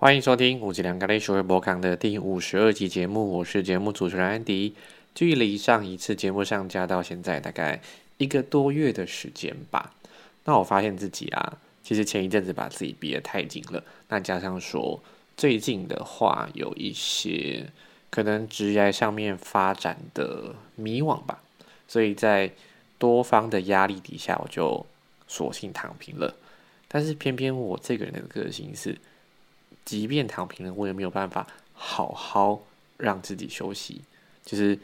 [0.00, 4.74] 欢迎收听五吉良咖喱学会博康的第五十二集节目，我是节目主持人安迪。
[5.14, 7.82] 距离上一次节目上架到现在大概
[8.16, 9.92] 一个多月的时间吧。
[10.46, 13.84] 那我发现自己啊，其实前一阵子把自己逼得太紧了。
[14.08, 15.02] 那加上说
[15.36, 17.66] 最近的话，有一些
[18.08, 21.42] 可能职业上面发展的迷惘吧，
[21.86, 22.50] 所以在
[22.96, 24.86] 多方的压力底下，我就
[25.28, 26.34] 索性躺平了。
[26.88, 28.96] 但是偏偏我这个人的个性是，
[29.90, 32.62] 即便躺平了，我也没有办法好好
[32.96, 34.00] 让自己休息，
[34.44, 34.78] 就是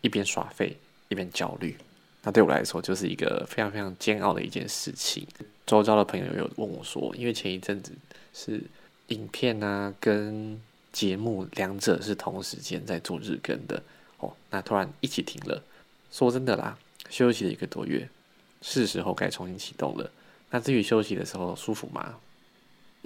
[0.00, 0.76] 一边耍废
[1.08, 1.76] 一边焦虑。
[2.24, 5.24] 那对我来说，就是一个非常非常煎熬的一件事情。
[5.64, 7.92] 周遭的朋友有问我说，因为前一阵子
[8.34, 8.60] 是
[9.06, 10.60] 影片啊跟
[10.90, 13.80] 节目两者是同时间在做日更的
[14.18, 15.62] 哦，那突然一起停了。
[16.10, 16.76] 说真的啦。
[17.08, 18.08] 休息了一个多月，
[18.62, 20.10] 是时候该重新启动了。
[20.50, 22.18] 那至于休息的时候舒服吗？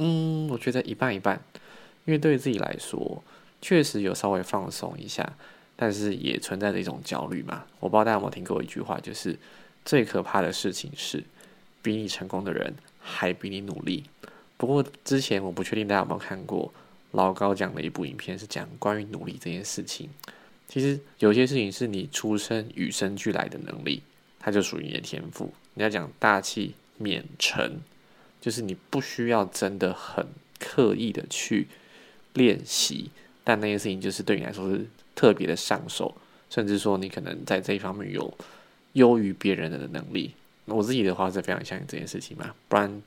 [0.03, 1.41] 嗯，我觉得一半一半。
[2.05, 3.23] 因为对自己来说，
[3.61, 5.37] 确实有稍微放松一下，
[5.77, 7.65] 但是也存在着一种焦虑嘛。
[7.79, 9.39] 我不知道大家有没有听过一句话，就是
[9.85, 11.23] 最可怕的事情是
[11.81, 14.03] 比你成功的人还比你努力。
[14.57, 16.75] 不过之前我不确定大家有没有看过
[17.13, 20.11] 老高讲的一部影片，是讲关于努力这件事情。
[20.67, 24.03] 其实有些事情是你出生与生俱来的能力，
[24.41, 25.53] 它就属于你的天赋。
[25.75, 27.81] 你要讲大器免成，
[28.43, 30.27] 就是你不需要真的很
[30.59, 31.69] 刻意的去
[32.35, 33.11] 练习，
[33.43, 36.15] 但那些事情就是对你来说是特别的上手，
[36.51, 38.35] 甚至说你可能在这一方面有
[38.95, 40.35] 优于别人的能力。
[40.67, 43.01] 我自己的话是非常相信这件事情嘛，不然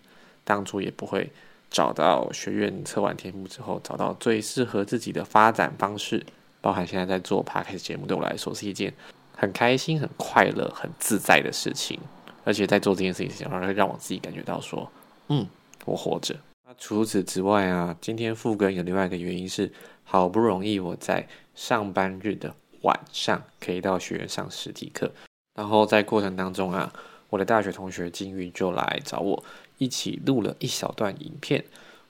[0.43, 1.29] 当初也不会
[1.69, 6.25] 找到学院测完天赋之后，找到最适合自己的发展方式。
[6.61, 8.91] 包含现在在做 podcast 节目，对我来说是一件
[9.37, 11.99] 很开心、很快乐、很自在的事情。
[12.43, 14.91] 而且在做这件事情时，会让我自己感觉到说，
[15.27, 15.47] 嗯，
[15.85, 16.35] 我活着。
[16.67, 19.71] 那除此之外啊，今天复更有另外一个原因是，
[20.03, 25.11] 好不容易我在上班日的晚上可以到学院上实体课，
[25.55, 26.91] 然后在过程当中啊，
[27.29, 29.43] 我的大学同学金玉就来找我
[29.77, 31.63] 一起录了一小段影片。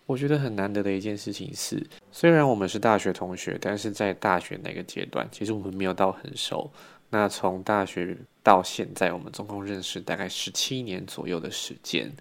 [0.05, 6.71] 我觉得很难得的一件事情是，虽然我们是大学同学，但是在大学那个阶段，其实我们没有到很熟。
[7.09, 12.11] 那从大学到现在，我们总共认识大概十七年左右的时间。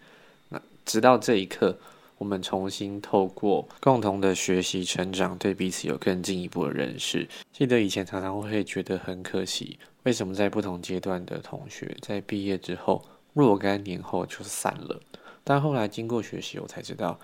[0.84, 1.78] 直到这一刻，
[2.18, 7.28] 我们重新透过共同的学习成长，对彼此有更进一步的认识。
[7.52, 15.00] 记得以前常常会觉得很可惜，为什么在不同阶段的同学在毕业之后若干年后就散了？
[15.42, 17.18] 但后来经过学习，我才知道。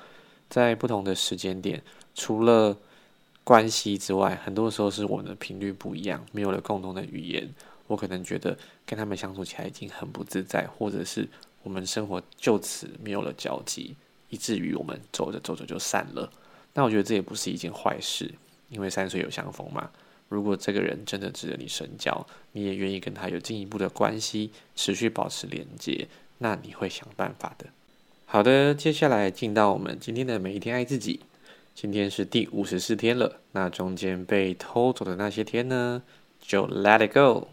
[0.48, 1.80] 在不同的时间点，
[2.12, 2.76] 除了
[3.44, 7.48] 关系之外，很多时候是我们的频率不一样，没有了共同的语言。
[7.86, 11.28] 我可能觉得跟他们相处起来已经很不自在，或者是
[11.62, 13.94] 我们生活就此没有了交集，
[14.28, 16.32] 以至于我们走着走着就散了。
[16.74, 18.32] 那我觉得这也不是一件坏事，
[18.68, 19.90] 因为山水有相逢嘛。
[20.28, 26.06] 如果这个人真的值得你深交，你也愿意跟他有进一步的关系，持续保持连接，
[26.38, 27.66] 那你会想办法的。
[28.26, 31.20] 好的，接下来进到我们今天的每一天爱自己。
[31.74, 36.02] 今天是第五十四天了，那中间被偷走的那些天呢，
[36.40, 37.48] 就 let it go。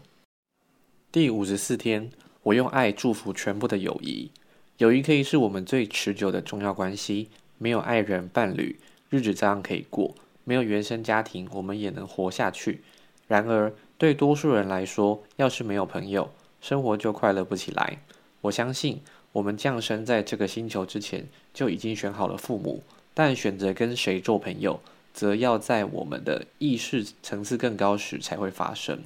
[1.10, 2.10] 第五十四天，
[2.48, 4.30] 我用爱祝福全部的友谊。
[4.78, 7.28] 友谊可以是我们最持久的重要关系。
[7.58, 8.78] 没有爱人伴侣，
[9.10, 10.14] 日子照样可以过；
[10.44, 12.80] 没有原生家庭，我们也能活下去。
[13.26, 16.30] 然而，对多数人来说，要是没有朋友，
[16.62, 17.98] 生活就快乐不起来。
[18.40, 19.00] 我相信。
[19.32, 22.82] 我们降生在这个星球之前，就已经选好了父母，
[23.12, 24.80] 但选择跟谁做朋友，
[25.12, 29.00] 则要在我们的意识层次更高时才会发生。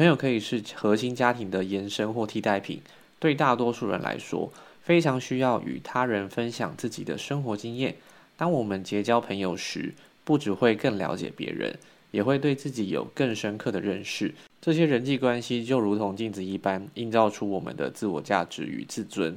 [0.00, 2.80] 朋友可以是核心家庭的延伸或替代品。
[3.18, 4.50] 对大多数人来说，
[4.80, 7.94] 非常需要与他人分享自己的生活经验。
[8.34, 9.92] 当我们结交朋友时，
[10.24, 11.78] 不只会更了解别人，
[12.12, 14.34] 也会对自己有更深刻的认识。
[14.62, 19.36] 这些人际关系就如同镜子一般，映照出我们的自我价值与自尊。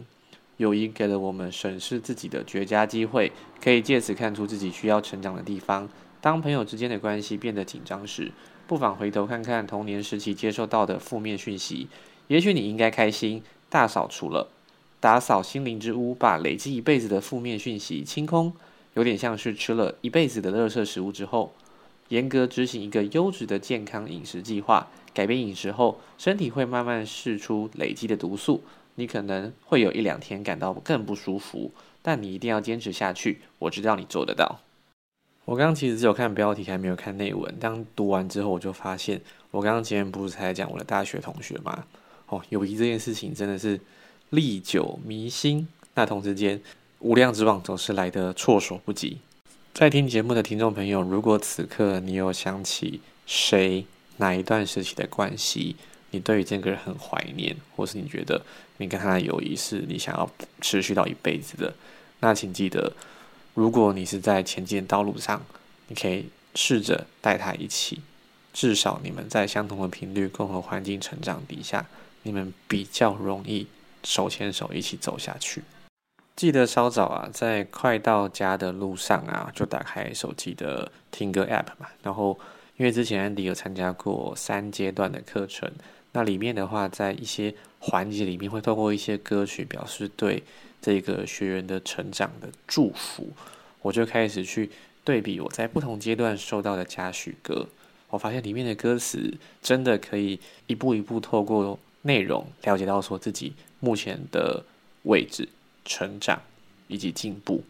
[0.55, 5.89] 友谊给了我们审视自己的绝佳机会，可以借此看出自己需要成长的地方。
[6.23, 8.31] 当朋友之间的关系变得紧张时，
[8.65, 11.89] 不妨回头看看童年时期接受到的负面讯息。
[12.29, 14.47] 也许你应该开心，大扫除了，
[15.01, 18.53] 打扫心灵之屋，把累积一辈子的负面讯息清空。
[18.93, 21.53] 有点像是吃了一辈子的垃圾食物之后，
[22.07, 28.63] 严格执行一个优质的健康饮食计划，改变饮食后，身体会慢慢释出累积的毒素。
[28.95, 33.41] 你可能会有一两天感到更不舒服，但你一定要坚持下去。
[33.59, 34.61] 我知道你做得到。
[35.45, 37.53] 我刚刚其实只有看标题，还没有看内文。
[37.59, 39.19] 当读完之后，我就发现，
[39.51, 41.85] 我刚刚前面不是才讲我的大学同学吗？
[42.27, 43.79] 哦，友谊这件事情真的是
[44.29, 45.67] 历久弥新。
[45.95, 46.61] 那同时间，
[46.99, 49.17] 无量之网总是来得措手不及。
[49.73, 53.85] 在听节目的听众朋友，如果此刻你有想起谁
[54.17, 55.75] 哪一段时期的关系，
[56.11, 58.41] 你对于这个人很怀念，或是你觉得
[58.77, 60.29] 你跟他的友谊是你想要
[60.61, 61.73] 持续到一辈子的，
[62.21, 62.93] 那请记得，
[63.53, 65.41] 如果你是在前进的道路上，
[65.87, 68.01] 你可以试着带他一起，
[68.51, 71.85] 至少你们在相同的频率、共同环境成长底下，
[72.23, 73.67] 你们比较容易
[74.03, 75.63] 手牵手一起走下去。
[76.35, 81.87] 记得稍早啊，在快到家的路上啊，就打开手机的听歌 App 嘛。
[82.01, 82.39] 然后，
[82.77, 85.71] 因为之前安迪有参加过三阶段的课程，
[86.11, 87.53] 那里面的话，在一些
[87.85, 90.41] 环节里面会透过一些歌曲表示对
[90.81, 93.29] 这个学员的成长的祝福。
[93.81, 94.69] 我就开始去
[95.03, 97.67] 对比我在不同阶段受到的嘉许歌，
[98.09, 104.63] 我发现里面的歌词真的可以一步一步透过内容了解到说自己目前的
[105.03, 105.49] 位置。
[105.85, 106.41] 成长
[106.87, 107.61] 以及进步，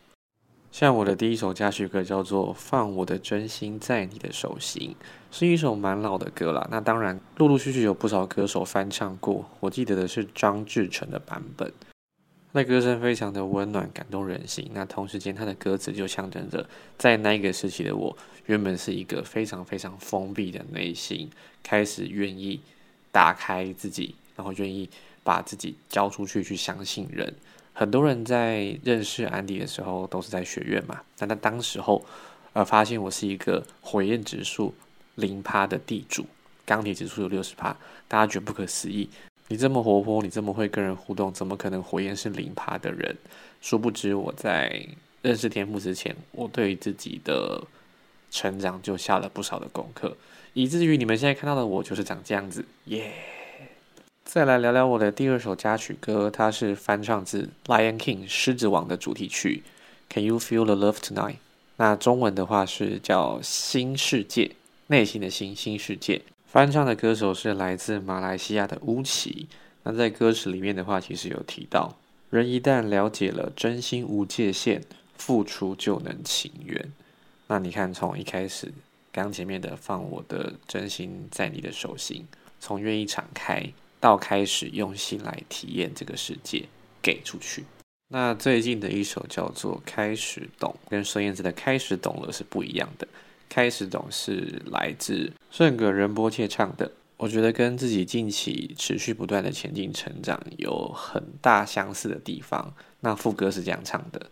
[0.73, 4.95] 像我的第一首家曲歌叫做《放我的真心在你的手心》，
[5.29, 6.67] 是一首蛮老的歌了。
[6.71, 9.47] 那当然，陆陆续续有不少歌手翻唱过。
[9.59, 11.71] 我记得的是张志成的版本，
[12.53, 14.71] 那歌声非常的温暖，感动人心。
[14.73, 16.67] 那同时间，他的歌词就象征着，
[16.97, 18.17] 在那个时期的我，
[18.47, 21.29] 原本是一个非常非常封闭的内心，
[21.61, 22.59] 开始愿意
[23.11, 24.89] 打开自己，然后愿意
[25.23, 27.31] 把自己交出去，去相信人。
[27.73, 32.05] 很多人在认识安迪的时候都是在学院嘛，但他当时候，
[32.53, 34.73] 呃，发现我是一个火焰指数
[35.15, 36.25] 零趴的地主，
[36.65, 37.75] 钢铁指数有六十趴，
[38.07, 39.09] 大家觉得不可思议。
[39.47, 43.15] 你这么活泼，你这么会跟人互动，怎么可能火焰是零趴的人？
[43.59, 44.87] 殊不知我在
[45.21, 47.61] 认识天赋之前，我对自己的
[48.29, 50.15] 成长就下了不少的功课，
[50.53, 53.11] 以至于你们现在看到的我就是长这样子，耶。
[54.25, 59.61] 再来聊聊我的第二首佳曲歌，它是翻唱自《Lion King》狮子王的主题曲
[60.13, 61.33] 《Can You Feel the Love Tonight》。
[61.75, 64.45] 那中文的话是叫《新世界》，
[64.87, 66.21] 内心的新新世界。
[66.47, 69.47] 翻唱的歌手是来自马来西亚的乌奇。
[69.83, 71.95] 那在歌词里面的话，其实有提到，
[72.29, 74.81] 人一旦了解了真心无界限，
[75.17, 76.91] 付出就能情缘。
[77.47, 78.71] 那你看，从一开始
[79.11, 82.25] 刚前面的放我的真心在你的手心，
[82.59, 83.71] 从愿意敞开。
[84.03, 86.65] 到开始用心来体验这个世界，
[87.01, 87.63] 给出去。
[88.09, 93.07] 那最近的一首叫做《开始懂》，跟孙燕姿的《开始懂了》是不一样的。
[93.47, 102.73] 《开始懂》是来自顺格仁波切唱的，我觉得跟自己近期持续不断的前进成长有很大相似的地方。
[103.00, 104.29] 那副歌是这样唱的：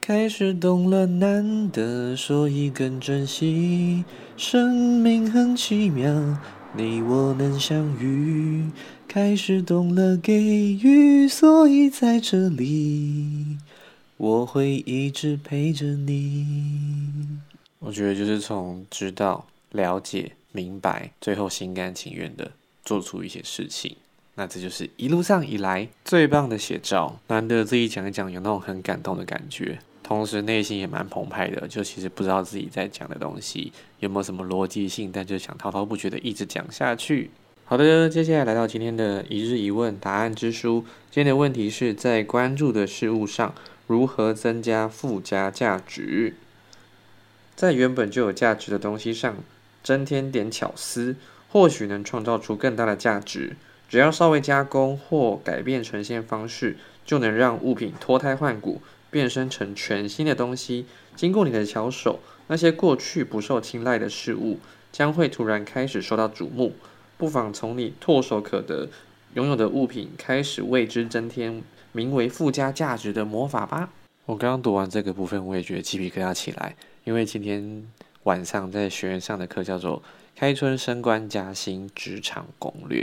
[0.00, 4.04] 开始懂了，难得，所以更珍惜。
[4.36, 6.36] 生命很奇妙。
[6.72, 8.70] 你我能相遇，
[9.08, 10.32] 开始懂了给
[10.80, 13.58] 予，所以在这里，
[14.16, 17.40] 我会一直陪着你。
[17.80, 22.52] 我觉得就是从知道、了解、明白，最后心甘情愿的
[22.84, 23.96] 做出一些事情，
[24.36, 27.18] 那这就是一路上以来最棒的写照。
[27.26, 29.80] 难得自己讲一讲，有那种很感动的感觉。
[30.10, 37.30] 同时内心也蛮澎湃的，就其实不知道自己在讲的东西有没有什么逻辑性，但就想滔滔不绝的一直讲下去。
[37.64, 40.84] 好的，接下来来到今天的一日一问答案之书。
[41.12, 43.54] 今天的问题是在关注的事物上
[43.86, 46.34] 如何增加附加价值，
[47.54, 49.36] 在原本就有价值的东西上
[49.84, 51.14] 增添点巧思，
[51.48, 53.54] 或许能创造出更大的价值。
[53.88, 58.82] 只要稍微加工或改变呈现方式，就能让物品脱胎换骨。
[59.10, 60.86] 变身成全新的东西，
[61.16, 64.58] 经过你的巧手，那些过去不受青睐的事物
[64.92, 66.74] 将会突然开始受到瞩目。
[67.16, 68.88] 不妨从你唾手可得、
[69.34, 71.62] 拥有的物品开始为之增添
[71.92, 73.90] 名为附加价值的魔法吧。
[74.24, 77.84] 我刚刚读完这个部分，我也觉得鸡皮疙瘩起来，因为今天
[78.22, 79.98] 晚上在学院上的课叫做
[80.34, 83.02] 《开春升官加薪职场攻略》，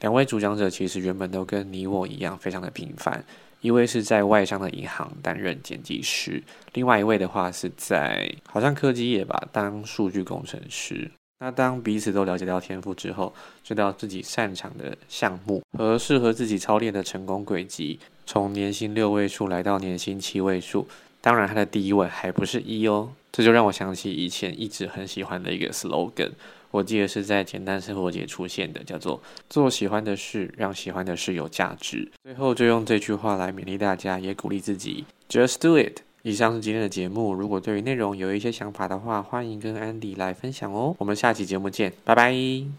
[0.00, 3.24] 两位主讲者其实原本都跟你我一样，非常的平凡。
[3.60, 11.10] 一位是在外商的银行担任剪辑师，另外一位的话是在好像科技业吧当数据工程师。
[11.42, 20.86] 那当彼此都了解到天赋之后，知道自己擅长的项目和适合自己操练的成功轨迹，从年薪六位数来到年薪七位数，
[21.20, 23.10] 当然他的第一位还不是一哦。
[23.32, 26.30] 这就让我想起以前一直很喜欢的一个 slogan。
[26.70, 32.10] 我记得是在简单生活节出现的，叫做“做喜欢的事，让喜欢的事有价值”。
[32.24, 37.32] 最后就用这句话来勉励大家，也鼓励自己：“Just do it。”以上是今天的节目。
[37.32, 40.94] 如果对于内容有一些想法的话，欢迎跟安迪来分享哦。
[40.98, 42.70] 我们下期节目见，拜拜。